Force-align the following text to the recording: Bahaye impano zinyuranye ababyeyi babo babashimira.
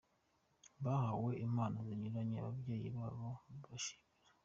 Bahaye 0.83 1.33
impano 1.45 1.77
zinyuranye 1.87 2.35
ababyeyi 2.41 2.87
babo 2.97 3.29
babashimira. 3.57 4.11